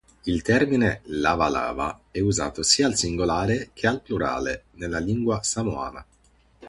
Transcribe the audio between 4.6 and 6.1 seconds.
nella lingua samoana.